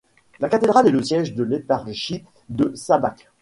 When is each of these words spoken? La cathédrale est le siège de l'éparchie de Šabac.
La 0.39 0.49
cathédrale 0.49 0.87
est 0.87 0.93
le 0.93 1.03
siège 1.03 1.35
de 1.35 1.43
l'éparchie 1.43 2.25
de 2.49 2.73
Šabac. 2.75 3.29